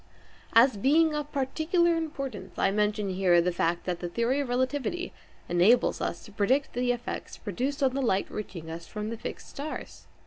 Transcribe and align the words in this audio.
As 0.53 0.77
being 0.77 1.13
of 1.13 1.31
particular 1.31 1.95
importance, 1.95 2.57
I 2.57 2.71
mention 2.71 3.11
here 3.11 3.39
the 3.39 3.51
fact 3.51 3.83
that 3.85 3.99
the 3.99 4.09
theory 4.09 4.39
of 4.39 4.49
relativity 4.49 5.13
enables 5.47 6.01
us 6.01 6.25
to 6.25 6.31
predict 6.31 6.73
the 6.73 6.91
effects 6.91 7.37
produced 7.37 7.83
on 7.83 7.93
the 7.93 8.01
light 8.01 8.25
reaching 8.31 8.71
us 8.71 8.87
from 8.87 9.11
the 9.11 9.17
fixed 9.17 9.47
stars. 9.49 10.07